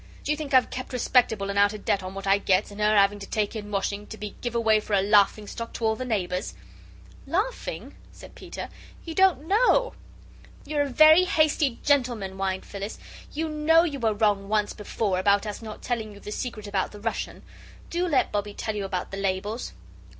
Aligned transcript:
Do 0.23 0.31
you 0.31 0.35
think 0.35 0.55
I've 0.55 0.71
kept 0.71 0.93
respectable 0.93 1.51
and 1.51 1.59
outer 1.59 1.77
debt 1.77 2.01
on 2.01 2.15
what 2.15 2.25
I 2.25 2.39
gets, 2.39 2.71
and 2.71 2.81
her 2.81 2.95
having 2.95 3.19
to 3.19 3.29
take 3.29 3.55
in 3.55 3.69
washing, 3.69 4.07
to 4.07 4.17
be 4.17 4.35
give 4.41 4.55
away 4.55 4.79
for 4.79 4.93
a 4.95 5.01
laughing 5.03 5.45
stock 5.45 5.73
to 5.73 5.85
all 5.85 5.95
the 5.95 6.05
neighbours?" 6.05 6.55
"Laughing?" 7.27 7.93
said 8.11 8.33
Peter; 8.33 8.69
"you 9.05 9.13
don't 9.13 9.45
know." 9.45 9.93
"You're 10.65 10.81
a 10.81 10.89
very 10.89 11.25
hasty 11.25 11.79
gentleman," 11.83 12.31
whined 12.31 12.65
Phyllis; 12.65 12.97
"you 13.31 13.47
know 13.47 13.83
you 13.83 13.99
were 13.99 14.15
wrong 14.15 14.49
once 14.49 14.73
before, 14.73 15.19
about 15.19 15.45
us 15.45 15.61
not 15.61 15.83
telling 15.83 16.11
you 16.13 16.19
the 16.19 16.31
secret 16.31 16.65
about 16.65 16.91
the 16.91 16.99
Russian. 16.99 17.43
Do 17.91 18.07
let 18.07 18.31
Bobbie 18.31 18.55
tell 18.55 18.75
you 18.75 18.85
about 18.85 19.11
the 19.11 19.17
labels!" 19.17 19.71